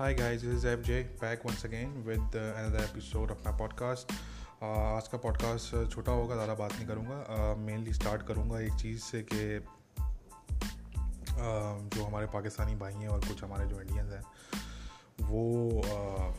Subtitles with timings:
[0.00, 3.52] Hi guys, this is FJ back once again with uh, another episode of my.
[3.52, 8.72] Uh, आज का podcast छोटा होगा ज़्यादा बात नहीं करूँगा। मेनली uh, स्टार्ट करूँगा एक
[8.72, 9.60] चीज़ से कि
[11.28, 14.22] uh, जो हमारे पाकिस्तानी भाई हैं और कुछ हमारे जो इंडियंस हैं
[15.20, 16.30] वो uh,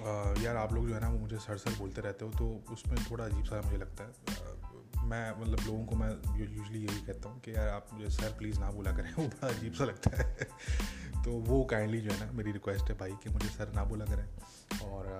[0.00, 2.72] uh, यार आप लोग जो है ना वो मुझे सर सर बोलते रहते हो तो
[2.72, 7.00] उसमें थोड़ा अजीब सा मुझे लगता है। Uh, मैं मतलब लोगों को मैं यूजली यही
[7.06, 9.84] कहता हूँ कि यार आप मुझे सर प्लीज़ ना बोला करें वो बड़ा अजीब सा
[9.84, 10.48] लगता है।
[11.24, 14.04] तो वो काइंडली जो है ना मेरी रिक्वेस्ट है भाई कि मुझे सर ना बोला
[14.04, 14.26] करें।
[14.82, 15.10] और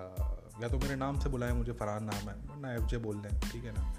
[0.63, 3.39] या तो मेरे नाम से बुलाएँ, मुझे फ़रहान नाम है, वरना एफ़ जे बोल दें,
[3.41, 3.93] ठीक है ना?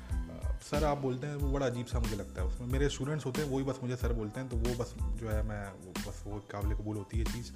[0.62, 3.42] सर आप बोलते हैं, वो बड़ा अजीब सा मुझे लगता है उसमें। मेरे स्टूडेंट्स होते
[3.42, 6.24] हैं वही बस मुझे सर बोलते हैं तो वो बस जो है मैं, वो बस
[6.28, 7.52] वो काबिल कबूल होती है चीज़।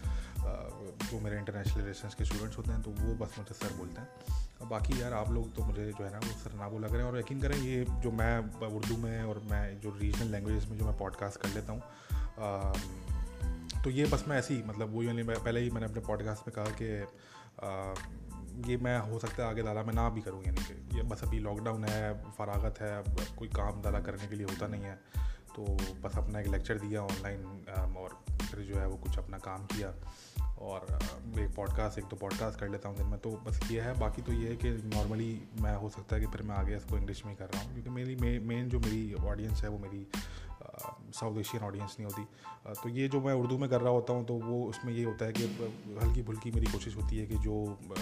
[1.06, 4.70] जो मेरे इंटरनेशनल रिलेशन के स्टूडेंट्स होते हैं तो वो बस मुझे सर बोलते हैं।
[4.70, 7.20] बाकी यार आप लोग तो मुझे जो है ना, वो सर ना बोला करें। और
[7.20, 10.98] यकीन करें, ये जो मैं उर्दू में और मैं जो रीजनल लैंग्वेज में जो मैं
[10.98, 11.82] पॉडकास्ट कर लेता हूँ
[13.84, 16.54] तो ये बस मैं ऐसे ही मतलब वो यानी पहले ही मैंने अपने पॉडकास्ट में
[16.56, 16.86] कहा कि
[18.68, 21.24] ये मैं हो सकता है आगे ज़्यादा मैं ना भी करूँ, यानी कि ये बस
[21.24, 24.96] अभी लॉकडाउन है, फरागत है, अब कोई काम ज़्यादा करने के लिए होता नहीं है।
[25.56, 25.64] तो
[26.02, 29.94] बस अपना एक लेक्चर दिया ऑनलाइन और फिर जो है वो कुछ अपना काम किया।
[30.60, 30.86] और
[31.40, 34.22] एक पॉडकास्ट एक तो पॉडकास्ट कर लेता हूँ दिन में तो बस ये है। बाकी
[34.22, 35.30] तो ये है कि नॉर्मली
[35.62, 37.74] मैं हो सकता है कि फिर मैं आगे इसको इंग्लिश में ही कर रहा हूँ,
[37.74, 40.06] क्योंकि मेरी मेन जो मेरी ऑडियंस है वो मेरी
[40.80, 42.24] साउथ एशियन ऑडियंस नहीं होती।
[42.74, 45.26] तो ये जो मैं उर्दू में कर रहा होता हूँ तो वो उसमें ये होता
[45.26, 45.44] है कि
[46.02, 47.56] हल्की फुल्की मेरी कोशिश होती है कि जो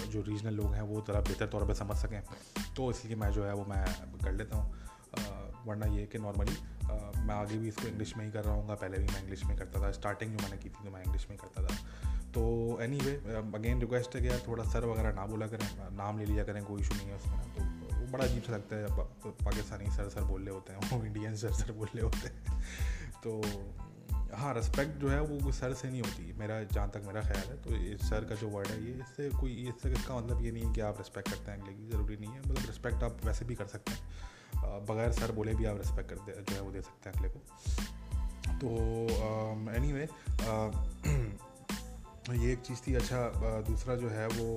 [0.08, 2.20] जो रीजनल लोग हैं, वो ज़रा बेहतर तौर पर समझ सकें।
[2.76, 3.84] तो इसलिए मैं जो है, वो मैं
[4.24, 4.84] कर लेता हूँ।
[5.66, 6.56] वरना ये कि नॉर्मली
[7.22, 9.56] मैं आगे भी इसको इंग्लिश में ही कर रहा हूँ पहले भी मैं इंग्लिश में
[9.58, 11.76] करता था। स्टार्टिंग जो मैंने की थी तो मैं इंग्लिश में करता था।
[12.34, 12.42] तो
[12.82, 13.14] एनी वे
[13.54, 16.62] अगेन रिक्वेस्ट है कि यार थोड़ा सर वगैरह ना बोला करें, नाम ले लिया करें,
[16.64, 17.64] कोई इशू नहीं है उसमें तो
[18.06, 18.86] बड़ा अजीब सा लगता है
[19.22, 22.28] तो पाकिस्तानी सर सर बोल रहे होते हैं, वो इंडियन सर सर बोल रहे होते
[22.28, 22.36] हैं।
[23.24, 23.30] तो
[24.34, 27.56] हाँ रिस्पेक्ट जो है वो सर से नहीं होती, मेरा, जहाँ तक मेरा ख्याल है
[27.62, 30.64] तो इस सर का जो वर्ड है, ये इससे कोई, इससे इसका मतलब ये नहीं
[30.64, 33.44] है कि आप रिस्पेक्ट करते हैं अगले की, ज़रूरी नहीं है मतलब रिस्पेक्ट आप वैसे
[33.44, 34.00] भी कर सकते हैं।
[34.86, 37.28] बगैर सर बोले भी आप रिस्पेक्ट कर दे जो है वो दे सकते हैं अगले
[37.28, 37.38] को।
[38.56, 38.68] तो
[39.72, 40.04] एनी वे
[42.36, 43.18] ये एक चीज़ थी अच्छा
[43.62, 44.48] दूसरा जो है वो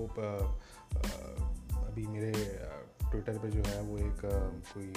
[1.79, 2.31] अभी मेरे
[3.11, 4.21] ट्विटर पे जो है वो एक
[4.73, 4.93] कोई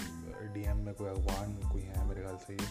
[0.55, 2.67] डीएम में कोई अगवान कोई है मेरे ख्याल से ये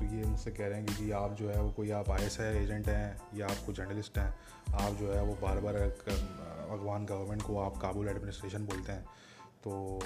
[0.00, 2.24] तो ये मुझसे कह रहे हैं कि जी आप जो है वो कोई आप आई
[2.24, 4.34] एस एजेंट हैं, या आप कोई जर्नलिस्ट हैं,
[4.74, 9.04] आप जो है वो बार बार अगवान गवर्नमेंट को आप काबुल एडमिनिस्ट्रेशन बोलते हैं।
[9.64, 9.98] तो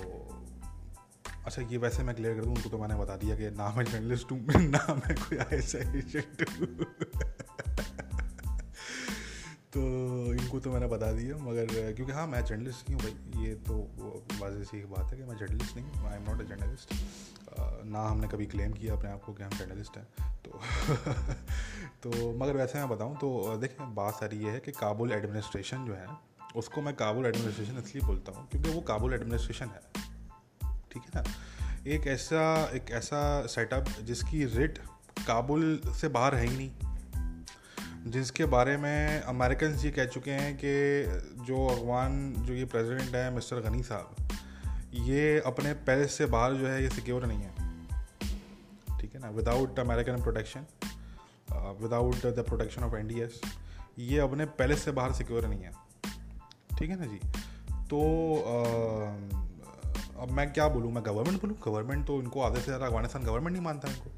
[1.47, 3.85] अच्छा ये वैसे मैं क्लियर कर दूँ, उनको तो मैंने बता दिया कि ना मैं
[3.85, 7.24] जर्नलिस्ट हूँ, ना मैं कोई आई एजेंट हूँ।
[10.54, 13.75] इनको तो मैंने बता दिया, मगर, क्योंकि हाँ मैं जर्नलिस्ट नहीं हूँ भाई। ये तो
[14.41, 16.94] वाजह सी बात है कि मैं जर्नलिस्ट नहीं हूँ I am not a journalist
[17.84, 20.06] ना हमने कभी क्लेम किया अपने आप को कि हम जर्नलिस्ट हैं।
[20.44, 20.60] तो
[22.03, 25.94] तो मगर वैसे मैं बताऊँ तो देखें, बात सारी ये है कि काबुल एडमिनिस्ट्रेशन जो
[25.94, 26.06] है,
[26.56, 29.82] उसको मैं काबुल एडमिनिस्ट्रेशन इसलिए बोलता हूँ क्योंकि वो काबुल एडमिनिस्ट्रेशन है।
[30.93, 31.25] ठीक है ना?
[31.87, 32.43] एक ऐसा
[32.75, 34.78] एक ऐसा सेटअप जिसकी रिट
[35.26, 36.70] काबुल से बाहर है ही नहीं।
[38.06, 40.72] जिसके बारे में अमेरिकन ये कह चुके हैं कि
[41.44, 46.66] जो अफगान जो ये प्रेसिडेंट है मिस्टर गनी साहब ये अपने पैलेस से बाहर जो
[46.66, 47.53] है ये सिक्योर नहीं है।
[48.98, 49.31] ठीक है ना?
[49.31, 50.66] Without American protection
[51.82, 53.31] without the protection of an
[53.98, 55.72] ये अपने पैलेस से बाहर सिक्योर नहीं है।
[56.78, 57.19] ठीक है ना जी?
[57.87, 58.00] तो
[58.53, 60.93] uh, अब मैं क्या बोलूँ?
[60.93, 61.56] मैं गवर्नमेंट बोलूँ?
[61.64, 64.10] गवर्नमेंट तो इनको आधे से ज़्यादा अफ़गानिस्तान गवर्नमेंट नहीं मानता इनको।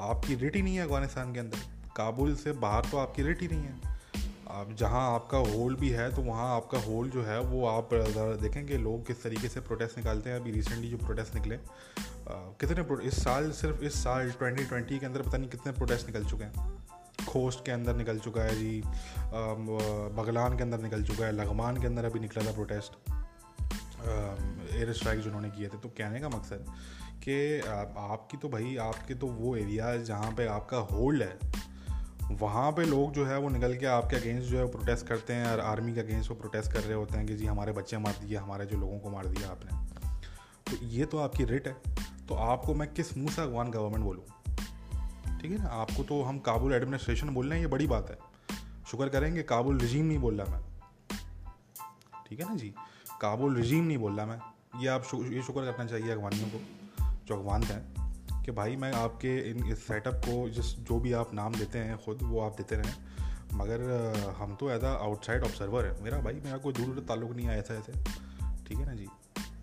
[0.00, 3.48] आपकी रेट ही नहीं है अफ़गानिस्तान के अंदर। काबुल से बाहर तो आपकी रेट ही
[3.48, 3.98] नहीं है।
[4.50, 7.88] आप जहाँ आपका होल भी है तो वहाँ आपका होल जो है, वो आप
[8.42, 11.58] देखेंगे लोग किस तरीके से प्रोटेस्ट निकालते हैं। अभी रिसेंटली जो प्रोटेस्ट निकले
[12.28, 16.44] कितने इस साल सिर्फ़ इस साल 2020 के अंदर पता नहीं कितने प्रोटेस्ट निकल चुके
[16.44, 16.68] हैं।
[17.28, 18.82] खोस्ट के अंदर निकल चुका है जी
[20.16, 22.92] बगलान के अंदर निकल चुका है लगमान के अंदर अभी निकला था प्रोटेस्ट
[24.74, 26.66] एयर स्ट्राइक जिन्होंने किए थे तो कहने का मकसद
[27.24, 31.38] कि आपकी तो भाई, आपके तो वो एरिया जहाँ पे आपका होल्ड है
[32.30, 35.46] वहाँ पे लोग जो है वो निकल के आपके अगेंस्ट जो है प्रोटेस्ट करते हैं
[35.46, 38.12] और आर्मी के अगेंस्ट वो प्रोटेस्ट कर रहे होते हैं कि जी हमारे बच्चे मार
[38.12, 39.80] दिए, हमारे जो लोगों को मार दिया आपने।
[40.70, 41.76] तो ये तो आपकी रेट है।
[42.28, 44.24] तो आपको मैं किस मुँह से अफगान गवर्नमेंट बोलूँ?
[45.40, 45.68] ठीक है ना?
[45.68, 48.18] आपको तो हम काबुल एडमिनिस्ट्रेशन बोल रहे हैं, ये बड़ी बात है।
[48.90, 50.64] शुक्र करेंगे काबुल रजीम नहीं बोल रहा मैं।
[52.28, 52.74] ठीक है ना जी?
[53.20, 54.40] काबुल रजीम नहीं बोल रहा मैं।
[54.80, 56.60] ये आप ये शुक्र करना चाहिए अफगानियों को,
[57.26, 57.99] जो अफगान हैं।
[58.44, 61.96] कि भाई मैं आपके इन इस सेटअप को जिस जो भी आप नाम देते हैं,
[61.96, 62.94] ख़ुद वो आप देते रहें।
[63.54, 63.80] मगर
[64.38, 67.74] हम तो एज आउटसाइड ऑब्जर्वर है। मेरा भाई, मेरा कोई दूर ताल्लुक नहीं है ऐसा,
[67.74, 67.92] ऐसे।
[68.66, 69.06] ठीक है ना जी?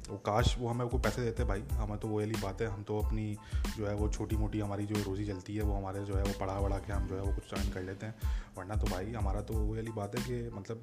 [0.09, 2.83] वो काश वो हमें को पैसे देते भाई। हमें तो वो वाली बात है। हम
[2.83, 3.37] तो अपनी
[3.77, 6.33] जो है वो छोटी मोटी हमारी जो रोज़ी चलती है, वो हमारे जो है वो
[6.39, 8.15] पढ़ा वढ़ा के हम जो है वो कुछ ज्वाइन कर लेते हैं।
[8.57, 10.81] वरना तो भाई, हमारा तो वो वाली बात है कि मतलब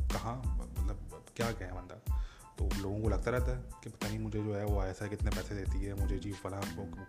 [0.00, 0.42] कहाँ
[0.78, 2.24] मतलब क्या कहें बंदा?
[2.60, 5.30] तो लोगों को लगता रहता है कि पता नहीं मुझे जो है वो ऐसा कितने
[5.30, 6.60] पैसे देती है, मुझे जी फला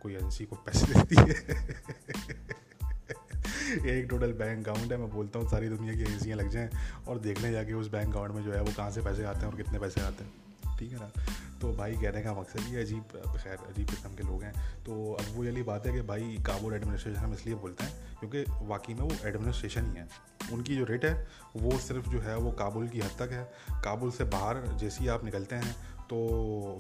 [0.02, 1.26] कोई एजेंसी को पैसे देती है।
[3.98, 6.70] एक टोटल बैंक अकाउंट है, मैं बोलता हूँ, सारी दुनिया की एजेंसियाँ लग जाएँ
[7.08, 9.46] और देखने जाके उस बैंक अकाउंट में जो है वो कहाँ से पैसे आते हैं
[9.46, 10.32] और कितने पैसे आते हैं।
[10.78, 11.12] ठीक है ना?
[11.62, 13.04] तो भाई कहने का मकसद ये अजीब,
[13.38, 14.54] खैर, अजीब किस्म के लोग हैं।
[14.86, 18.66] तो अब वो यही बात है कि भाई काबुल एडमिनिस्ट्रेशन हम इसलिए बोलते हैं, क्योंकि
[18.68, 20.08] वाकई में वो एडमिनिस्ट्रेशन ही है।
[20.54, 21.14] उनकी जो रेट है,
[21.58, 23.44] वो सिर्फ़ जो है, वो काबुल की हद तक है।
[23.84, 25.76] काबुल से बाहर जैसे ही आप निकलते हैं
[26.10, 26.18] तो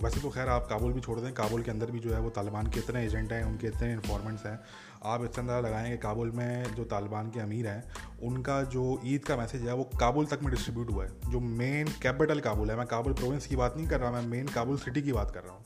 [0.03, 2.29] वैसे तो खैर आप काबुल भी छोड़ दें काबुल के अंदर भी जो है, वो
[2.29, 4.59] तालिबान के इतने एजेंट हैं, उनके इतने इन्फॉर्मेंट्स हैं।
[5.03, 7.83] आप इस अंदाज़ा लगाएँ कि काबुल में जो तालिबान के अमीर हैं,
[8.23, 11.87] उनका जो ईद का मैसेज है, वो काबुल तक में डिस्ट्रीब्यूट हुआ है। जो मेन
[12.01, 15.01] कैपिटल काबुल है, मैं काबुल प्रोविंस की बात नहीं कर रहा, मैं मेन काबुल सिटी
[15.01, 15.63] की बात कर रहा हूँ।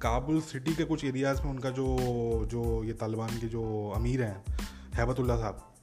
[0.00, 1.98] काबुल सिटी के कुछ एरियाज़ में उनका जो
[2.46, 4.44] जो ये तालिबान के जो अमीर हैं,
[4.94, 5.74] हैबतुल्ला साहब,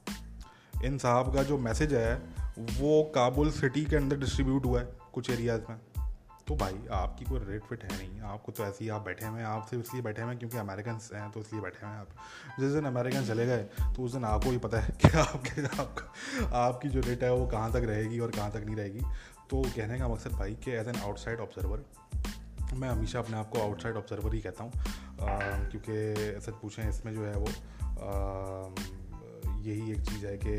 [0.84, 2.14] इन साहब का जो मैसेज है,
[2.58, 5.76] वो काबुल सिटी के अंदर डिस्ट्रीब्यूट हुआ है कुछ एरियाज़ में।
[6.48, 9.40] तो भाई, आपकी कोई रेट फिट है नहीं। आपको तो ऐसे ही आप बैठे हुए
[9.40, 12.00] हैं। आप सिर्फ़ इसलिए बैठे हुए हैं क्योंकि अमेरिकन हैं तो इसलिए बैठे हुए हैं
[12.00, 12.08] आप।
[12.60, 16.56] जिस दिन अमेरिकन चले गए तो उस दिन आपको ही पता है कि आपके, आपका,
[16.58, 19.00] आपकी जो रेट है वो कहाँ तक रहेगी और कहाँ तक नहीं रहेगी।
[19.50, 21.84] तो कहने का मकसद भाई कि एज एन आउटसाइड ऑब्जर्वर
[22.78, 24.72] मैं हमेशा अपने आप को आउटसाइड ऑब्जर्वर ही कहता हूँ।
[25.70, 27.48] क्योंकि सच पूछें, इसमें जो है वो
[29.60, 30.56] यही एक चीज़ है कि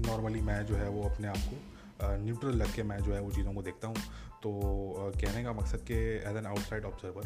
[0.00, 1.56] नॉर्मली मैं जो है वो अपने आप को
[2.18, 3.96] न्यूट्रल लग के मैं जो है वो चीज़ों को देखता हूँ।
[4.42, 4.50] तो
[5.16, 7.24] कहने का मकसद कि एज एन आउटसाइड ऑब्जर्वर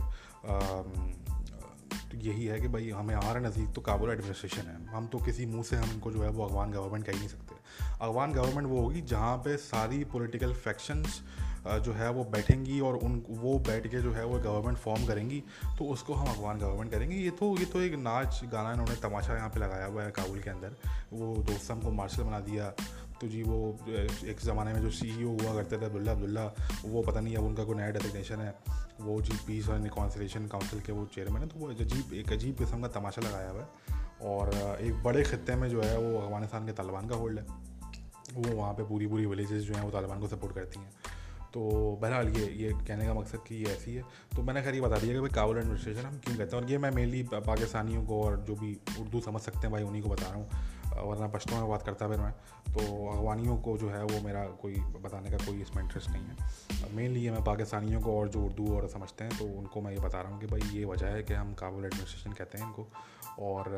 [2.11, 5.47] तो यही है कि भाई हमें हमारा नज़दीक तो काबुल एडमिनिस्ट्रेशन है। हम तो किसी
[5.47, 7.57] मुँह से हम इनको जो है वो अफगान गवर्नमेंट कह ही नहीं सकते।
[8.01, 11.21] अफगान गवर्नमेंट वो होगी जहाँ पे सारी पॉलिटिकल फैक्शंस
[11.69, 15.43] जो है वो बैठेंगी और उन, वो बैठ के जो है वो गवर्नमेंट फॉर्म करेंगी
[15.79, 19.37] तो उसको हम अफगान गवर्नमेंट करेंगे। ये तो ये तो एक नाच गाना इन्होंने तमाशा
[19.37, 20.77] यहाँ पे लगाया हुआ है काबुल के अंदर।
[21.13, 22.73] वो दोस्तम को मार्शल बना दिया।
[23.21, 26.45] तो जी वो एक ज़माने में जो सी e हुआ करते थे, अब्दुल्ला अब्दुल्ला,
[26.85, 28.55] वो पता नहीं अब उनका कोई नया डेजिग्नेशन है।
[29.01, 32.57] वो जी पीस और रिकॉन्सिलेशन काउंसिल के वो चेयरमैन है तो वो अजीब, एक अजीब
[32.59, 33.69] किस्म का तमाशा लगाया हुआ है।
[34.23, 37.47] और एक बड़े ख़त्े में जो है वो अफ़गानिस्तान के तालिबान का होल्ड है।
[38.35, 40.91] वो वहाँ पे पूरी पूरी विलेजेस जो हैं वो तालिबान को सपोर्ट करती हैं।
[41.55, 41.61] तो
[42.03, 44.03] बहरहाल ये ये कहने का मकसद कि ये ऐसी है।
[44.37, 46.63] तो मैंने खैर ये बता दिया कि भाई काबुल एडमिनिस्ट्रेशन हम क्यों कहते हैं?
[46.63, 50.03] और ये मैं मेनली पाकिस्तानियों को और जो भी उर्दू समझ सकते हैं भाई उन्हीं
[50.03, 50.49] को बता रहा हूँ।
[51.01, 52.33] वरना पश्तो में बात करता फिर मैं।
[52.69, 56.95] तो अफगानियों को जो है वो मेरा कोई बताने का कोई इसमें इंटरेस्ट नहीं है।
[56.97, 60.01] मेनली ये मैं पाकिस्तानियों को और जो उर्दू और समझते हैं तो उनको मैं ये
[60.01, 62.87] बता रहा हूँ कि भाई ये वजह है कि हम काबुल एडमिनिस्ट्रेशन कहते हैं इनको।
[63.41, 63.75] और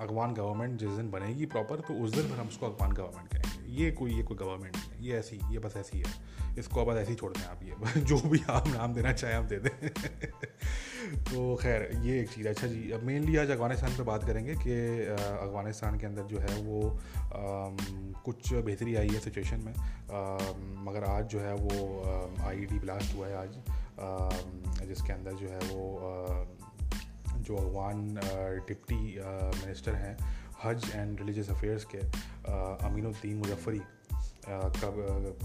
[0.00, 3.47] अफगान गवर्नमेंट जिस दिन बनेगी प्रॉपर तो उस दिन फिर हम उसको अफगान गवर्नमेंट कहेंगे।
[3.68, 6.96] ये कोई ये कोई गवर्नमेंट नहीं है ये ऐसी ये बस ऐसी है। इसको अब
[6.96, 9.88] ऐसे ही छोड़ दें आप ये जो भी आप नाम देना चाहें आप दे दें।
[11.22, 15.00] तो खैर ये एक चीज़ अच्छा जी अब मेनली आज अफ़गानिस्तान पे बात करेंगे कि
[15.22, 17.30] अफ़गानिस्तान के अंदर जो है वो आ,
[18.24, 20.36] कुछ बेहतरी आई है सिचुएशन में। आ,
[20.82, 22.02] मगर आज जो है वो
[22.40, 23.56] आईईडी ब्लास्ट हुआ है आज।
[24.00, 24.28] आ,
[24.84, 25.98] जिसके अंदर जो है वो
[27.38, 28.14] जो अफगान
[28.68, 29.20] डिप्टी
[29.60, 30.16] मिनिस्टर हैं
[30.64, 31.98] हज एंड रिलीजियस अफेयर्स के
[32.86, 33.80] अमीनुद्दीन मुजफ्फरी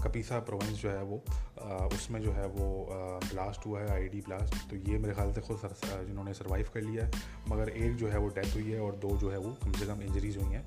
[0.02, 1.16] कपीसा प्रोविंस जो है वो
[1.94, 2.66] उसमें जो है वो
[3.24, 5.60] ब्लास्ट हुआ है, आईडी ब्लास्ट। तो ये मेरे ख्याल से खुद
[6.06, 7.10] जिन्होंने सरवाइव कर लिया है।
[7.48, 9.86] मगर एक जो है वो डेथ हुई है और दो जो है वो कम से
[9.86, 10.64] कम इंजरीज हुई हैं।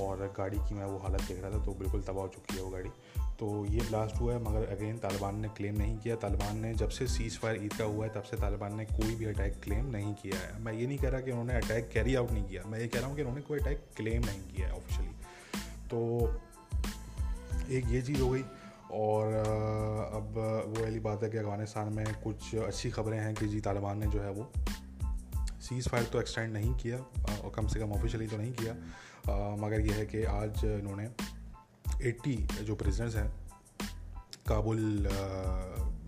[0.00, 2.62] और गाड़ी की मैं वो हालत देख रहा था तो बिल्कुल तबाह हो चुकी है
[2.62, 2.90] वो गाड़ी।
[3.38, 6.88] तो ये ब्लास्ट हुआ है, मगर अगेन तालिबान ने क्लेम नहीं किया। तालिबान ने जब
[6.88, 9.86] से सीज़ फायर ईद का हुआ है, तब से तालिबान ने कोई भी अटैक क्लेम
[9.86, 12.62] नहीं किया है। मैं ये नहीं कह रहा कि उन्होंने अटैक कैरी आउट नहीं किया।
[12.66, 15.10] मैं ये कह रहा हूँ कि उन्होंने कोई अटैक क्लेम नहीं किया है ऑफिशियली
[15.88, 16.00] तो
[17.70, 18.42] एक ये चीज़ हो गई,
[18.92, 19.32] और
[20.14, 20.34] अब
[20.68, 24.06] वो वाली बात है कि अफ़गानिस्तान में कुछ अच्छी खबरें हैं कि जी तालिबान ने
[24.06, 24.50] जो है वो
[25.60, 28.72] सीज़ फायर तो एक्सटेंड नहीं किया और कम से कम ऑफिशियली तो नहीं किया।
[29.58, 31.08] मगर यह है कि आज इन्होंने
[32.04, 33.28] 80 जो प्रिजनर्स हैं,
[34.48, 35.06] काबुल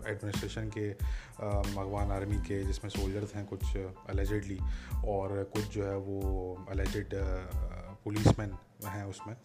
[0.07, 3.77] एडमिनिस्ट्रेशन के अफगान आर्मी के, जिसमें सोल्जर्स हैं कुछ
[4.09, 4.59] अलेजेडली
[5.07, 6.17] और कुछ जो है वो
[6.69, 7.13] अलेजेड
[8.03, 9.35] पुलिसमैन हैं उसमें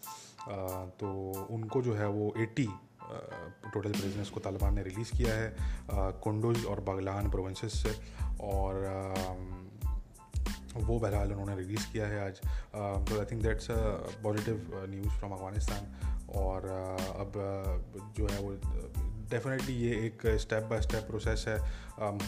[0.99, 1.07] तो
[1.51, 2.67] उनको जो है वो 80
[3.73, 5.55] टोटल प्रिजनर्स को तालिबान ने रिलीज़ किया है
[6.23, 7.93] कुंडुज और बगलान प्रोविंसेस से,
[8.41, 8.73] और
[10.77, 12.41] वो बहरहाल उन्होंने रिलीज़ किया है आज।
[13.07, 13.77] तो I think that's a
[14.23, 14.55] positive
[14.89, 16.65] news from Afghanistan और
[17.19, 17.33] अब
[18.17, 18.51] जो है वो
[19.31, 21.57] डेफिनेटली ये एक स्टेप बाय स्टेप प्रोसेस है।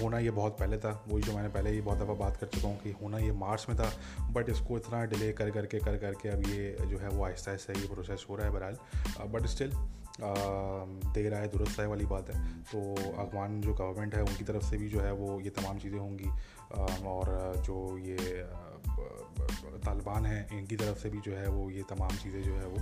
[0.02, 2.68] होना ये बहुत पहले था। वही जो मैंने पहले ही बहुत दफ़ा बात कर चुका
[2.68, 3.92] हूँ कि होना ये मार्च में था
[4.32, 7.74] बट इसको इतना डिले कर करके कर करके अब ये जो है वो आहिस्ता आहिस्ता
[7.74, 8.78] ये प्रोसेस हो रहा है बहरहाल।
[9.28, 9.72] बट स्टिल
[10.22, 12.80] दे रहा है, दुरुस्त है वाली बात है। तो
[13.24, 16.30] अफगान जो गवर्नमेंट है, उनकी तरफ़ से भी जो है वो ये तमाम चीज़ें होंगी।
[17.08, 18.18] और जो ये
[19.86, 22.78] तालिबान हैं, इनकी तरफ़ से भी जो है वो ये तमाम चीज़ें जो है वो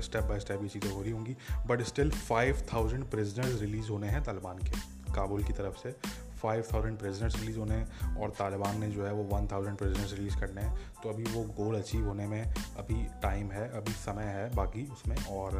[0.00, 1.36] स्टेप बाय स्टेप ये चीज़ें हो रही होंगी।
[1.66, 4.70] But still five thousand prisoners release होने हैं तालिबान के,
[5.14, 5.94] काबुल की तरफ़ से।
[6.40, 10.12] फाइव थाउज़ेंड प्रेजनेंट्स रिलीज़ होने हैं और तालिबान ने जो है वो वन थाउज़ेंड प्रेजनेंट्स
[10.12, 14.24] रिलीज़ करने हैं। तो अभी वो गोल अचीव होने में अभी टाइम है, अभी समय
[14.26, 15.56] है बाकी उसमें। और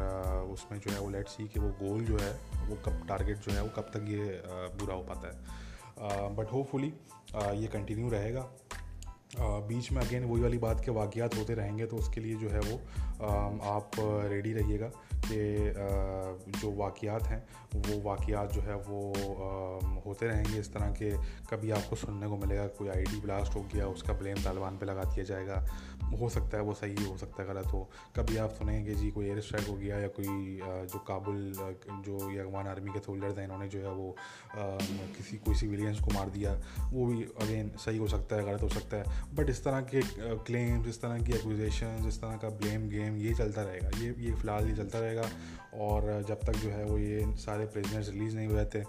[0.53, 2.31] उसमें जो है वो लेट सी कि वो गोल जो है,
[2.69, 6.93] वो कब टारगेट जो है वो कब तक ये पूरा हो पाता है। बट होपफुली
[7.35, 8.41] ये कंटिन्यू रहेगा।
[9.37, 12.59] बीच में अगेन वही वाली बात के वाक़ात होते रहेंगे तो उसके लिए जो है
[12.61, 12.75] वो
[13.71, 13.91] आप
[14.31, 14.87] रेडी रहिएगा
[15.25, 17.43] कि जो वाक़ात हैं,
[17.75, 21.11] वो वाक़ात जो है वो होते रहेंगे इस तरह के,
[21.49, 25.03] कभी आपको सुनने को मिलेगा, कोई आईडी ब्लास्ट हो गया, उसका ब्लेम तालिबान पे लगा
[25.03, 25.65] दिया जाएगा,
[26.19, 29.25] हो सकता है वो सही हो सकता है गलत हो। कभी आप सुनेंगे जी कोई
[29.25, 31.53] एयर स्ट्राइक हो गया या कोई जो काबुल
[32.05, 34.15] जो ये अफगान आर्मी के सोल्जर्स हैं, इन्होंने जो है वो
[34.55, 36.59] किसी, कोई सिविलियंस को मार दिया,
[36.91, 40.01] वो भी अगेन सही हो सकता है, गलत हो सकता है। बट इस तरह के
[40.45, 44.33] क्लेम्स इस तरह की एक्विजेशन इस तरह का ब्लेम गेम ये चलता रहेगा। ये ये
[44.33, 45.29] फ़िलहाल ये चलता रहेगा।
[45.73, 48.83] और जब तक जो है वो ये सारे प्रेजनेंट्स रिलीज़ नहीं हुए थे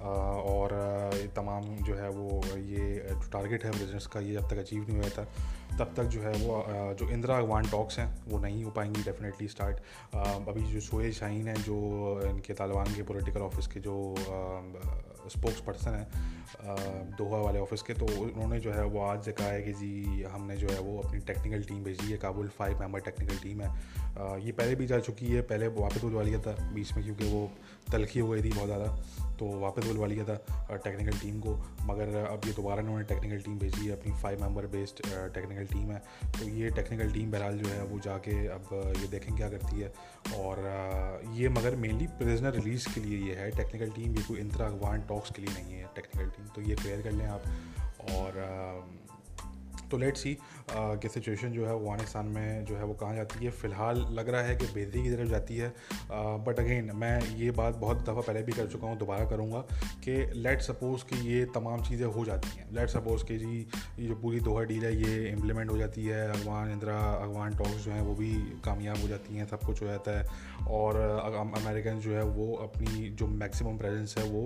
[0.00, 0.72] और
[1.14, 4.86] ये तमाम जो है वो, ये जो टारगेट है प्रेजनेंट्स का, ये जब तक अचीव
[4.88, 5.24] नहीं हुआ था
[5.78, 9.48] तब तक जो है वो जो इंदिरा अगवान टॉक्स हैं, वो नहीं हो पाएँगी डेफिनेटली
[9.48, 9.76] स्टार्ट
[10.48, 14.14] अभी जो सोए शाहीन हैं, जो इनके तालिबान के पॉलिटिकल ऑफ़िस के जो
[15.28, 16.06] स्पोक्स पर्सन हैं
[17.16, 20.22] दोहा वाले ऑफ़िस के तो उन्होंने जो है वो आज से कहा है कि जी,
[20.24, 23.68] हमने जो है वो अपनी टेक्निकल टीम भेजी है, Kabul five member technical team है।
[24.44, 27.50] ये पहले भी जा चुकी है, पहले वापस बुलवा लिया था बीच में, क्योंकि वो
[27.92, 31.54] तलखी हो गई थी बहुत ज़्यादा तो वापस बुलवा लिया था टेक्निकल टीम को।
[31.86, 35.02] मगर अब ये दोबारा उन्होंने टेक्निकल टीम भेजी है, अपनी five member based
[35.34, 35.98] technical team है।
[36.38, 39.92] तो ये टेक्निकल टीम बहरहाल जो है, वो जाके अब ये देखें क्या करती है।
[40.38, 40.56] और
[41.34, 45.02] ये मगर मेनली प्रिजनर रिलीज़ के लिए ये है। टेक्निकल टीम ये कोई इंतरा अगवान
[45.08, 47.42] टॉक्स के लिए नहीं है टेक्निकल टीम तो ये क्लियर कर लें आप।
[48.10, 48.32] और
[49.90, 50.36] तो लेट सी
[50.70, 54.42] कि सिचुएशन जो है अफ़गानिस्तान में जो है वो कहाँ जाती है। फ़िलहाल लग रहा
[54.42, 55.68] है कि बेहतरी की तरफ़ जाती है।
[56.46, 59.60] बट अगेन मैं ये बात बहुत दफ़ा पहले भी कर चुका हूँ, दोबारा करूँगा
[60.04, 63.66] कि लेट सपोज़ कि ये तमाम चीज़ें हो जाती हैं। लेट सपोज़ कि जी
[64.00, 67.90] जो पूरी दोहा डील है, ये इम्प्लीमेंट हो जाती है अफगान इंदिरा अफगान टॉक्स जो
[67.92, 68.32] हैं वो भी
[68.64, 70.96] कामयाब हो जाती हैं, सब कुछ हो जाता है। और
[71.56, 74.42] अमेरिकन जो है वो अपनी जो मैक्सिमम प्रेजेंस है वो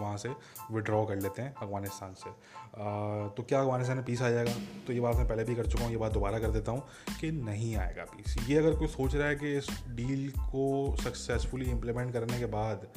[0.00, 0.28] वहाँ से
[0.72, 2.30] विड्रॉ कर लेते हैं अफ़गानिस्तान से।
[3.36, 4.52] तो क्या अफ़गानिस्तान में पीस आ जाएगा?
[4.86, 6.82] तो ये बात मैं पहले भी कर चुका हूँ, ये बात दोबारा कर देता हूँ
[7.20, 11.70] कि नहीं आएगा पीस ये अगर कोई सोच रहा है कि इस डील को सक्सेसफुली
[11.70, 12.88] इम्प्लीमेंट करने के बाद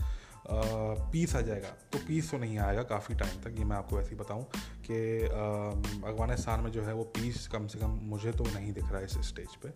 [1.11, 4.09] पीस आ जाएगा तो पीस तो नहीं आएगा काफ़ी टाइम तक, ये मैं आपको ऐसे
[4.09, 4.43] ही बताऊँ
[4.85, 8.97] कि अफ़गानिस्तान में जो है वो पीस कम से कम मुझे तो नहीं दिख रहा
[8.97, 9.69] है इस स्टेज पे।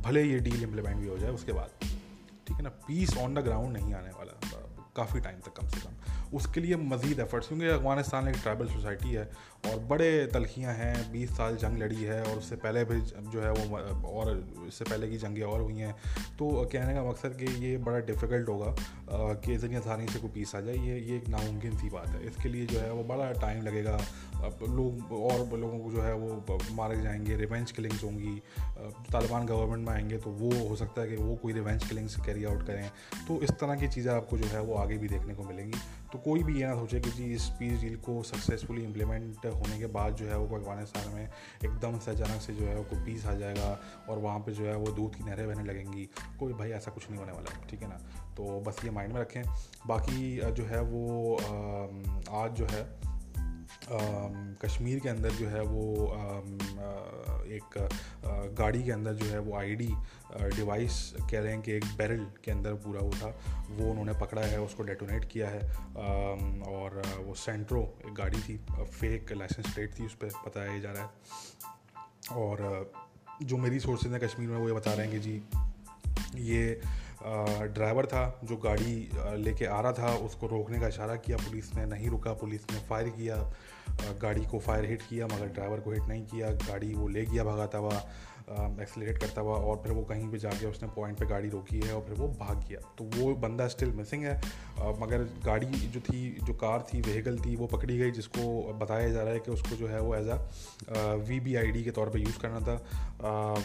[0.00, 2.68] भले ये डील इम्प्लीमेंट भी हो जाए, उसके बाद। ठीक है ना?
[2.88, 4.40] पीस ऑन द ग्राउंड नहीं आने वाला,
[4.96, 5.94] काफ़ी टाइम तक कम से कम।
[6.32, 9.28] उसके लिए मज़ीद एफर्ट्स क्योंकि अफ़गानिस्तान एक ट्राइबल सोसाइटी है
[9.66, 13.50] और बड़े तलखियाँ हैं, बीस साल जंग लड़ी है और उससे पहले भी जो है
[13.52, 14.32] वो और
[14.68, 15.92] इससे पहले की जंगें और हुई हैं।
[16.38, 18.74] तो कहने का मकसद कि ये बड़ा डिफ़िकल्ट होगा
[19.36, 22.26] कि इतनी आसानी से कोई पीस आ जाए, ये ये एक नामुमकिन सी बात है।
[22.26, 23.98] इसके लिए जो है वो बड़ा टाइम लगेगा।
[24.44, 28.36] लोग, और लोगों को जो है वो मारे जाएँगे रिवेंज किलिंग्स होंगी।
[29.12, 32.44] तालिबान गवर्नमेंट में आएँगे तो वो हो सकता है कि वो कोई रिवेंज किलिंग्स कैरी
[32.44, 32.88] आउट करें।
[33.28, 35.78] तो इस तरह की चीज़ें आपको जो है वो आगे भी देखने को मिलेंगी।
[36.14, 39.78] तो कोई भी ये ना सोचे कि जी इस पीस डील को सक्सेसफुली इम्प्लीमेंट होने
[39.78, 41.24] के बाद जो है वो अफ़गानिस्तान में
[41.64, 44.76] एकदम से अचानक से जो है वो पीस आ जाएगा और वहाँ पे जो है
[44.76, 47.88] वो दूध की नहरें बहने लगेंगी। कोई भाई ऐसा कुछ नहीं होने वाला ठीक है
[47.88, 47.96] ना?
[48.36, 49.42] तो बस ये माइंड में रखें।
[49.86, 51.36] बाकी जो है वो
[52.42, 53.13] आज जो है
[54.64, 55.84] कश्मीर के अंदर जो है वो
[57.44, 57.88] एक
[58.58, 59.88] गाड़ी के अंदर जो है वो आईडी
[60.56, 63.28] डिवाइस कह रहे हैं कि एक बैरल के अंदर पूरा वो था।
[63.70, 65.60] वो उन्होंने पकड़ा है, उसको डेटोनेट किया है।
[66.68, 71.02] और वो सेंट्रो एक गाड़ी थी फेक लाइसेंस प्लेट थी, उस पर बताया जा रहा
[71.02, 71.10] है।
[72.32, 72.92] और
[73.42, 75.42] जो मेरी सोर्सेज हैं कश्मीर में, वो ये बता रहे हैं कि जी,
[76.52, 76.80] ये
[77.26, 79.08] ड्राइवर था जो गाड़ी
[79.44, 82.78] लेके आ रहा था, उसको रोकने का इशारा किया, पुलिस ने नहीं रुका, पुलिस ने
[82.88, 83.36] फायर किया
[84.22, 87.44] गाड़ी को फायर हिट किया, मगर ड्राइवर को हिट नहीं किया, गाड़ी वो ले गया
[87.44, 88.02] भगाता हुआ
[88.50, 91.94] एक्सलेट करता हुआ और फिर वो कहीं पे जाके उसने पॉइंट पे गाड़ी रोकी है
[91.94, 94.36] और फिर वो भाग गया। तो वो बंदा स्टिल मिसिंग है।
[95.00, 99.22] मगर गाड़ी जो थी, जो कार थी व्हीकल थी, वो पकड़ी गई, जिसको बताया जा
[99.22, 100.36] रहा है कि उसको जो है वो as a
[101.28, 102.74] V B I D के तौर पे यूज़ करना था।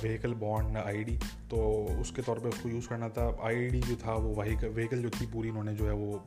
[0.02, 1.18] व्हीकल बॉन्ड आई डी
[1.50, 1.58] तो
[2.02, 5.10] उसके तौर पे उसको यूज़ करना था। आई डी जो था वो व्हीकल व्हीकल जो
[5.12, 6.24] थी पूरी उन्होंने जो है वो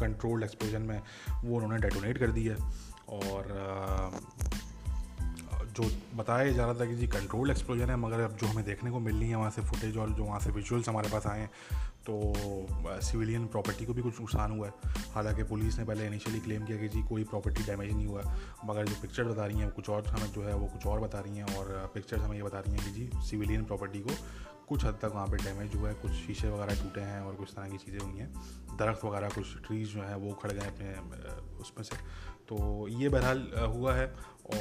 [0.00, 1.00] कंट्रोल्ड एक्सप्लोजन में
[1.44, 2.56] वो उन्होंने डेटोनेट कर दी है।
[3.08, 3.52] और
[5.76, 8.90] जो बताया जा रहा था कि जी कंट्रोल एक्सप्लोजन है, मगर अब जो हमें देखने
[8.90, 11.40] को मिल रही है, वहाँ से फुटेज और जो वहाँ से विजुअल्स हमारे पास आए
[11.40, 11.50] हैं
[12.06, 14.72] तो सिविलियन प्रॉपर्टी को भी कुछ नुकसान हुआ है।
[15.14, 18.22] हालाँकि पुलिस ने पहले इनिशियली क्लेम किया कि जी कोई प्रॉपर्टी डैमेज नहीं हुआ,
[18.64, 21.20] मगर जो पिक्चर बता रही हैं कुछ और हमें जो है, वो कुछ और बता
[21.20, 24.14] रही हैं और पिक्चर्स हमें ये बता रही हैं कि जी सिविलियन प्रॉपर्टी को
[24.68, 27.50] कुछ हद तक वहाँ पे डैमेज हुआ है, कुछ शीशे वगैरह टूटे हैं और कुछ
[27.50, 28.30] तरह की चीज़ें हुई हैं,
[28.78, 30.94] दरख्त वगैरह, कुछ ट्रीज जो हैं, वो खड़ गए अपने
[31.60, 31.96] उसमें से।
[32.48, 34.06] तो ये बहरहाल हुआ है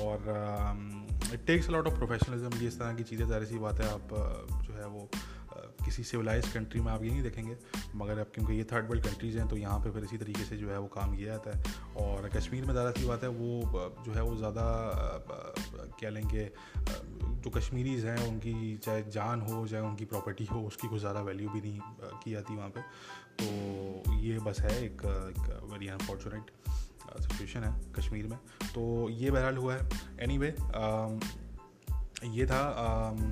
[0.01, 0.17] और
[1.33, 4.13] it takes lot of professionalism ये इस तरह की चीज़ें ज़ाहिर सी बात है आप
[4.67, 5.09] जो है वो
[5.85, 7.55] किसी सिविलाइज कंट्री में आप ये नहीं देखेंगे।
[7.95, 10.57] मगर अब क्योंकि ये थर्ड वर्ल्ड कंट्रीज़ हैं तो यहाँ पे फिर इसी तरीके से
[10.57, 13.61] जो है वो काम किया जाता है। और कश्मीर में ज़्यादा सी बात है वो
[14.05, 14.65] जो है वो ज़्यादा
[15.99, 16.49] क्या लेंगे
[16.79, 21.49] जो कश्मीरीज़ हैं उनकी चाहे जान हो चाहे उनकी प्रॉपर्टी हो उसकी कुछ ज़्यादा वैल्यू
[21.49, 21.79] भी नहीं
[22.23, 22.81] की जाती वहाँ पर
[23.39, 25.05] तो ये बस है एक,
[25.71, 26.51] वेरी अनफॉर्चुनेट
[27.21, 28.37] सिचुएशन है कश्मीर में।
[28.73, 31.25] तो ये बहरहाल हुआ है। एनी anyway,
[32.25, 32.59] ये था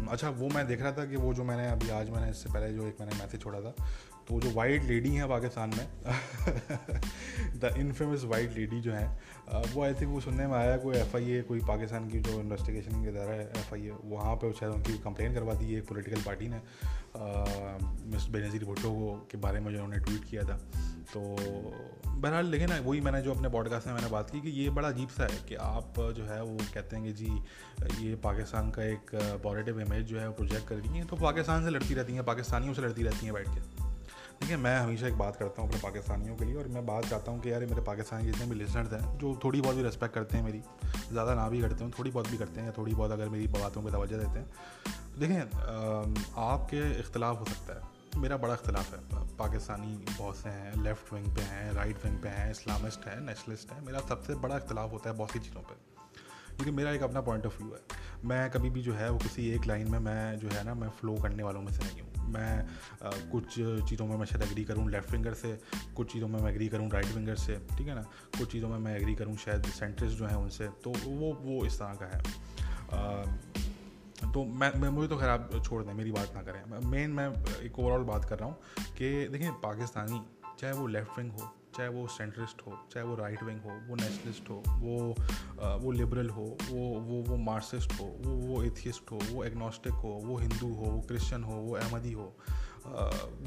[0.10, 2.74] अच्छा वो मैं देख रहा था कि वो जो मैंने अभी आज मैंने इससे पहले
[2.74, 3.75] जो एक मैंने मैसेज छोड़ा था
[4.27, 5.88] तो जो वाइट लेडी हैं पाकिस्तान में
[7.60, 9.08] द इनफेमस वाइट लेडी जो है
[9.74, 12.39] वो आई थिंक वो सुनने में आया, कोई एफ़ आई ए कोई पाकिस्तान की जो
[12.39, 15.80] इन्वेस्टिगेशन के द्वारा है एफ़ आई ए वहाँ पर शायद उनकी कंप्लेन करवा दी है
[15.80, 16.62] एक पोलिटिकल पार्टी ने
[18.13, 18.92] मिस बेनज़ीर भुट्टो
[19.32, 20.58] के बारे में जो उन्होंने ट्वीट किया था।
[21.13, 21.20] तो
[22.08, 25.10] बहरहाल, लेकिन वही मैंने जो अपने पॉडकास्ट में मैंने बात की कि ये बड़ा अजीब
[25.10, 29.15] सा है कि आप जो है वो कहते हैं कि जी, ये पाकिस्तान का एक
[29.44, 32.24] पॉजिटिव इमेज जो है वो प्रोजेक्ट कर रही हैं तो पाकिस्तान से लड़ती रहती हैं,
[32.25, 33.83] पाकिस्तानियों से लड़ती रहती हैं बैठ के।
[34.44, 37.32] देखिए, मैं हमेशा एक बात करता हूँ अपने पाकिस्तानियों के लिए और मैं बात चाहता
[37.32, 40.38] हूँ कि यार मेरे पाकिस्तानी जितने भी लिसनर्स हैं, जो थोड़ी बहुत भी रिस्पेक्ट करते
[40.38, 40.60] हैं मेरी,
[41.12, 43.48] ज़्यादा ना भी करते हैं, थोड़ी बहुत भी करते हैं या थोड़ी बहुत अगर मेरी
[43.50, 44.50] बातों पर तोज्जो देते हैं।
[45.20, 45.40] देखें
[46.44, 51.34] आपके इख्तलाफ हो सकता है, मेरा बड़ा इख्तलाफ है। पाकिस्तानी बहुत से हैं लेफ़्ट विंग
[51.36, 55.10] पे हैं राइट विंग पे हैं इस्लामिस्ट हैं नेशनलिस्ट हैं, मेरा सबसे बड़ा इख्तलाफ होता
[55.10, 55.93] है बहुत सी चीज़ों पर
[56.56, 57.80] क्योंकि मेरा एक अपना पॉइंट ऑफ़ व्यू है।
[58.26, 60.90] मैं कभी भी जो है वो किसी एक लाइन में मैं जो है ना मैं
[60.92, 62.60] फ़्लो करने वालों में से नहीं हूँ। मैं
[63.04, 63.54] आ, कुछ
[63.90, 65.58] चीज़ों में मैं शायद एग्री करूँ लेफ़्ट फिंगर से
[65.96, 68.02] कुछ चीज़ों में मैं एग्री करूँ राइट फिंगर से ठीक है ना?
[68.38, 71.80] कुछ चीज़ों में मैं एग्री करूँ शायद सेंट्रिस्ट जो हैं उनसे तो वो वो इस
[71.80, 72.22] तरह का है।
[72.94, 77.12] आ, तो मैं मैं मुझे तो खैर आप छोड़ दें मेरी बात ना करें। मेन
[77.12, 77.28] मैं
[77.62, 80.22] एक ओवरऑल बात कर रहा हूँ कि देखिए पाकिस्तानी
[80.60, 83.96] चाहे वो लेफ़्ट विंग हो चाहे वो सेंट्रिस्ट हो, चाहे वो राइट विंग हो, वो
[83.96, 85.16] नेशनलिस्ट हो, वो
[85.80, 90.10] वो लिबरल हो, वो वो वो मार्क्सिस्ट हो, वो वो एथियस्ट हो, वो एग्नोस्टिक हो,
[90.24, 92.36] वो हिंदू हो, वो क्रिश्चियन हो, वो अहमदी हो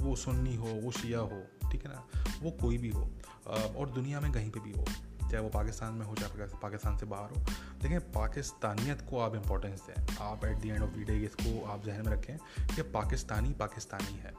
[0.00, 2.06] वो सुन्नी हो, वो शिया हो, ठीक है ना?
[2.42, 3.10] वो कोई भी हो
[3.48, 4.84] और दुनिया में कहीं पे भी हो,
[5.20, 7.44] चाहे वो पाकिस्तान में हो, चाहे पाकिस्तान से बाहर हो।
[7.82, 11.84] देखें पाकिस्तानियत को आप इम्पोर्टेंस दें। आप at the end of the day इसको आप
[11.84, 12.36] जहन में रखें
[12.74, 14.34] कि पाकिस्तानी पाकिस्तानी है।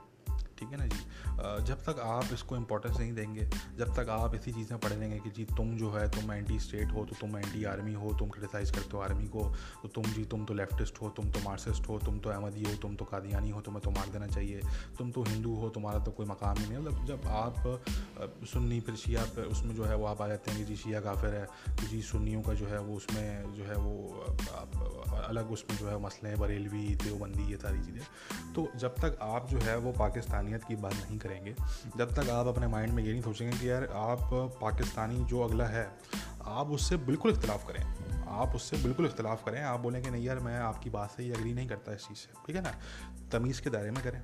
[0.60, 1.00] ठीक है ना जी?
[1.66, 5.30] जब तक आप इसको इम्पोर्टेंस नहीं देंगे, जब तक आप ऐसी चीज़ें पढ़ लेंगे कि
[5.30, 8.72] जी तुम जो है, तुम एंटी स्टेट हो तो तुम एंटी आर्मी हो, तुम क्रिटिसाइज़
[8.72, 9.44] करते हो आर्मी को
[9.84, 12.76] तो तुम जी, तुम तो लेफ्टिस्ट हो, तुम तो मार्क्सिस्ट हो, तुम तो अहमदी हो,
[12.78, 14.62] तुम तो कादियानी हो, तुम्हें तो मार देना चाहिए,
[14.98, 18.96] तुम तो हिंदू हो, तुम्हारा तो कोई मकाम ही नहीं मतलब जब आप सुन्नी, फिर
[18.96, 21.88] शिया उसमें जो है वो आप आ जाते हैं कि जी शिया काफिर है तो
[21.88, 23.94] जी सुन्नियों का जो है वो उसमें जो है वो
[25.18, 29.58] अलग उसमें जो है मसले, बरेलवी, देवबंदी, ये सारी चीज़ें। तो जब तक आप जो
[29.60, 29.92] है वो
[30.48, 31.56] पाकिस्तानियत की बात नहीं करेंगे।
[31.98, 34.20] जब तक आप अपने माइंड में ये नहीं सोचेंगे कि यार आप
[34.62, 35.92] पाकिस्तानी जो अगला है,
[36.46, 37.84] आप उससे बिल्कुल इख्तलाफ करें।
[38.28, 41.32] आप उससे बिल्कुल इख्तलाफ करें। आप बोलें कि नहीं यार, मैं आपकी बात से ही
[41.32, 42.74] अग्री नहीं करता इस चीज़ से। ठीक है ना?
[43.32, 44.22] तमीज़ के दायरे में करें,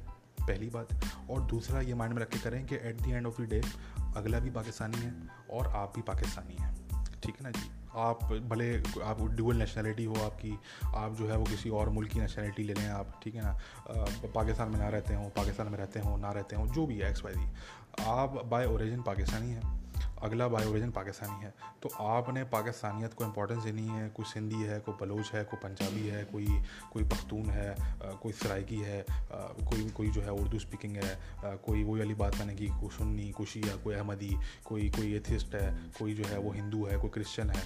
[0.48, 0.88] पहली बात।
[1.30, 3.62] और दूसरा, ये माइंड में रख के करें कि at the end of the day
[4.18, 5.14] अगला भी पाकिस्तानी है
[5.52, 6.76] और आप भी पाकिस्तानी हैं।
[7.24, 7.83] ठीक है ना जी?
[7.96, 10.60] आप भले आप ड्यूअल नेशनैलिटी हो, आपकी,
[10.96, 13.58] आप जो है वो किसी और मुल्क की नेशनैलिटी ले लें आप, ठीक है ना?
[14.36, 17.10] पाकिस्तान में ना रहते हो, पाकिस्तान में रहते हो, ना रहते हो, जो भी है
[17.10, 17.50] एक्स वाई
[18.06, 19.83] आप बाय ओरिजिन पाकिस्तानी हैं।
[20.24, 24.80] अगला बाय ओरिजिन पाकिस्तानी है। तो आपने पाकिस्तानियत को इम्पोर्टेंस देनी है, कोई सिंधी है,
[24.80, 26.46] कोई बलोच है, कोई पंजाबी है, कोई
[26.94, 27.76] कोई पख्तून है
[28.22, 31.18] कोई सराइकी है कोई कोई जो है उर्दू स्पीकिंग है
[31.66, 35.56] कोई वही वाली बात मैंने की, कोई सुन्नी, कोई शिया, कोई अहमदी, कोई कोई एथिस्ट
[35.56, 37.64] है, कोई जो है वो हिंदू है, कोई क्रिश्चन है,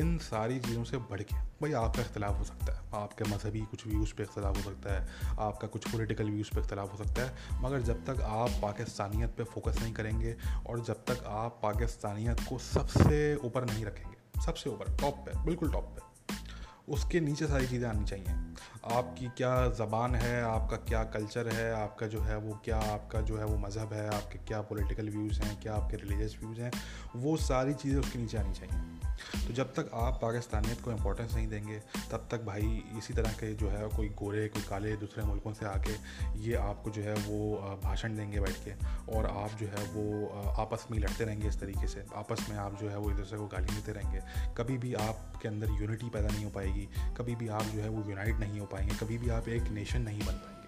[0.00, 3.86] इन सारी चीज़ों से बढ़ के, भाई आपका इख्तलाफ हो सकता है, आपके मजहबी कुछ
[3.86, 7.62] व्यूज़ पे इख्तलाफ हो सकता है, आपका कुछ पॉलिटिकल व्यूज़ पे इख्तलाफ हो सकता है,
[7.62, 10.36] मगर जब तक आप पाकिस्तानियत पे फोकस नहीं करेंगे,
[10.66, 11.58] और जब तक आप
[11.92, 16.11] पाकिस्तानियत को सबसे ऊपर नहीं रखेंगे। सबसे ऊपर टॉप पे बिल्कुल टॉप पे।
[16.88, 18.34] उसके नीचे सारी चीज़ें आनी चाहिए।
[18.92, 23.36] आपकी क्या ज़बान है, आपका क्या कल्चर है, आपका जो है वो क्या, आपका जो
[23.36, 26.70] है वो मज़हब है, आपके क्या पॉलिटिकल व्यूज़ हैं, क्या आपके रिलीजियस व्यूज़ हैं,
[27.16, 28.80] वो सारी चीज़ें उसके नीचे आनी चाहिए।
[29.46, 31.78] तो जब तक आप पाकिस्तानियत को इम्पोर्टेंस नहीं देंगे,
[32.10, 35.66] तब तक भाई इसी तरह के जो है कोई गोरे, कोई काले दूसरे मुल्कों से
[35.66, 35.92] आके
[36.40, 38.72] ये आपको जो है वो भाषण देंगे बैठ के
[39.16, 42.80] और आप जो है वो आपस में लड़ते रहेंगे इस तरीके से। आपस में आप
[42.80, 44.20] जो है वो एक दूसरे को गाली देते रहेंगे।
[44.56, 47.88] कभी भी आपके अंदर यूनिटी पैदा नहीं हो पाएगी। मिलेगी कभी भी आप जो है
[47.88, 50.60] वो यूनाइट नहीं हो पाएँगे, कभी भी आप एक नेशन नहीं बन पाएँगे।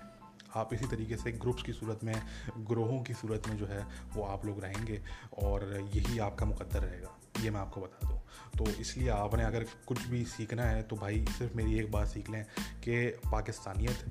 [0.54, 2.14] आप इसी तरीके से ग्रुप्स की सूरत में,
[2.58, 5.00] ग्रोहों की सूरत में जो है वो आप लोग रहेंगे
[5.38, 8.18] और यही आपका मुकद्दर रहेगा, ये मैं आपको बता दूँ।
[8.58, 12.30] तो इसलिए आपने अगर कुछ भी सीखना है तो भाई सिर्फ़ मेरी एक बात सीख
[12.30, 12.44] लें
[12.84, 14.04] कि पाकिस्तानियत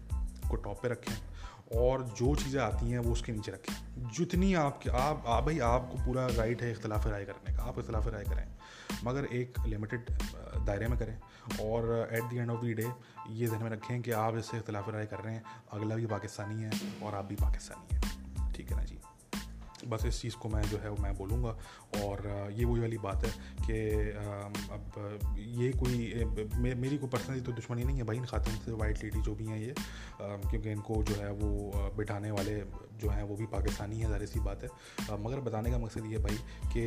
[0.49, 1.15] को टॉप पे रखें
[1.75, 5.97] और जो चीज़ें आती हैं वो उसके नीचे रखें। जितनी आपके आप आ, भाई आपको
[6.05, 8.47] पूरा राइट है इख्तलाफ राय करने का। आप इख्तलाफ राय करें
[9.03, 10.09] मगर एक लिमिटेड
[10.65, 11.17] दायरे में करें
[11.61, 12.87] और at the end of the day
[13.29, 16.63] ये जहन में रखें कि आप इससे इख्तलाफ राय कर रहे हैं। अगला भी पाकिस्तानी
[16.63, 16.71] है
[17.03, 18.99] और आप भी पाकिस्तानी हैं। ठीक है ना जी?
[19.87, 21.57] बस इस चीज़ को मैं जो है मैं बोलूँगा
[22.01, 23.31] और ये वही वाली बात है
[23.65, 23.79] कि
[24.73, 26.25] अब ये कोई
[26.57, 29.35] मे, मेरी कोई पर्सनली तो दुश्मनी नहीं है भाई इन खातून से वाइट लेडी जो
[29.35, 29.75] भी हैं ये
[30.21, 32.55] क्योंकि इनको जो है वो बिठाने वाले
[33.01, 34.69] जो हैं वो भी पाकिस्तानी है ज़ाहिर सी बात है।
[35.19, 36.83] मगर बताने का मकसद ये भाई कि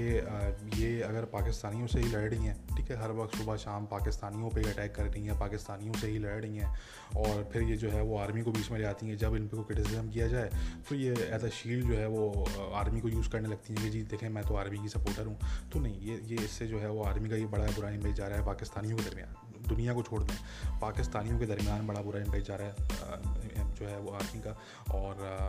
[0.83, 4.51] ये अगर पाकिस्तानियों से ही लड़ रही हैं ठीक है हर वक्त सुबह शाम पाकिस्तानियों
[4.51, 6.75] पे अटैक कर रही हैं पाकिस्तानियों से ही लड़ रही हैं
[7.17, 9.49] और फिर ये जो है वो आर्मी को बीच में ले आती हैं जब इन
[9.49, 10.51] पर को क्रिटिसिज्म किया जाए
[10.89, 13.91] तो ये एज अ शील्ड जो है वो आर्मी को यूज़ करने लगती हैं कि
[13.91, 15.39] जी देखें मैं तो आर्मी की सपोर्टर हूँ
[15.73, 18.27] तो नहीं, ये ये इससे जो है वो आर्मी का ये बड़ा बुरा इमेज जा
[18.27, 19.35] रहा है पाकिस्तानियों के दरमियान,
[19.69, 20.37] दुनिया को छोड़ दें।
[20.81, 24.59] पाकिस्तानियों के दरमियान बड़ा बुरा इमेज जा रहा है जो है वो आर्मी का।
[24.95, 25.49] और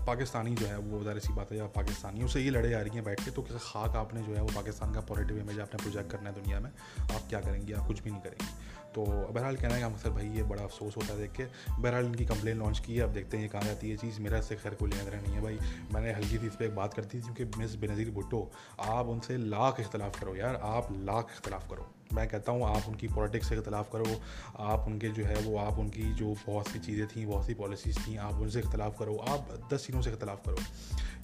[0.00, 2.94] पाकिस्तानी जो है, वो ज़ाहिर सी बात है, या पाकिस्तानियों से ही लड़े आ रही
[2.94, 5.82] हैं बैठ के तो किसी खाक आपने जो है, वो पाकिस्तान का पॉजिटिव इमेज आपने
[5.82, 6.70] प्रोजेक्ट करना है दुनिया में,
[7.02, 7.72] आप क्या करेंगे?
[7.72, 11.12] आप कुछ भी नहीं करेंगे। तो बहरहाल कहना है मकसद भाई, ये बड़ा अफसोस होता
[11.12, 13.90] है देख के। बहरहाल इनकी कंप्लेन लॉन्च की है, अब देखते हैं ये कहाँ जाती
[13.90, 15.58] है चीज़। मेरा इससे खैर कोई लेना देना नहीं है भाई।
[15.94, 18.50] मैंने हल्की सी इस पर एक बात करती थी, क्योंकि मिस बेनज़ीर भुट्टो,
[18.80, 23.08] आप उनसे लाख इख्तलाफ करो यार, आप लाख इख्तलाफ करो। मैं कहता हूँ, आप उनकी
[23.08, 24.20] पॉलिटिक्स से इख्तलाफ करो।
[24.58, 27.98] आप उनके जो है, वो आप उनकी जो बहुत सी चीज़ें थी, बहुत सी पॉलिसीज़
[27.98, 30.56] थी, आप उनसे इख्तलाफ करो। आप दस चीज़ों से इख्तलाफ करो।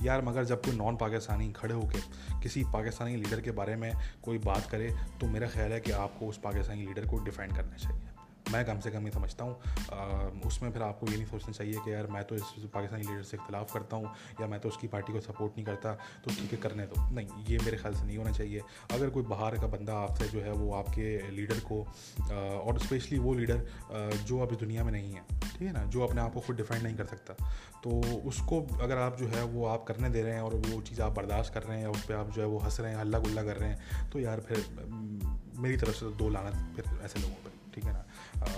[0.05, 4.39] यार, मगर जब कोई नॉन पाकिस्तानी खड़े होकर किसी पाकिस्तानी लीडर के बारे में कोई
[4.39, 8.08] बात करे तो मेरा ख्याल है कि आपको उस पाकिस्तानी लीडर को डिफेंड करना चाहिए।
[8.53, 11.93] मैं कम से कम ये समझता हूँ। उसमें फिर आपको ये नहीं सोचना चाहिए कि
[11.93, 12.43] यार मैं तो इस
[12.75, 15.93] पाकिस्तानी लीडर से इख्तलाफ करता हूँ या मैं तो उसकी पार्टी को सपोर्ट नहीं करता
[16.25, 19.23] तो ठीक है, करने दो। नहीं, ये मेरे ख्याल से नहीं होना चाहिए। अगर कोई
[19.31, 21.81] बाहर का बंदा आपसे जो है वो आपके लीडर को
[22.31, 23.67] और स्पेशली वो लीडर
[24.25, 26.57] जो अब इस दुनिया में नहीं है, ठीक है ना, जो अपने आप को खुद
[26.57, 27.35] डिफाइन नहीं कर सकता
[27.83, 27.91] तो
[28.29, 31.13] उसको अगर आप जो है वो आप करने दे रहे हैं और वो चीज़ आप
[31.13, 33.19] बर्दाश्त कर रहे हैं या उस पर आप जो है वो हंस रहे हैं, हल्ला
[33.19, 34.65] गुल्ला कर रहे हैं तो यार फिर
[35.59, 38.05] मेरी तरफ़ से तो दो लाना फिर ऐसे लोगों पर। ठीक है ना?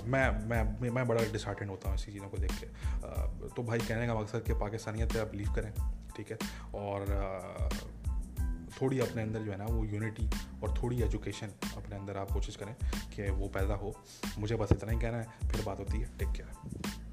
[0.06, 2.66] मैं मैं मैं बड़ा डिसहार्टेंड होता हूँ ऐसी चीज़ों को देख के।
[3.48, 5.72] तो भाई कहने का मकसद कि पाकिस्तानियत पे आप बिलीव करें,
[6.16, 6.38] ठीक है?
[6.74, 7.04] और
[8.80, 10.28] थोड़ी अपने अंदर जो है ना वो यूनिटी
[10.62, 12.74] और थोड़ी एजुकेशन अपने अंदर आप कोशिश करें
[13.14, 13.94] कि वो पैदा हो।
[14.38, 17.09] मुझे बस इतना ही कहना है, फिर बात होती है टेक केयर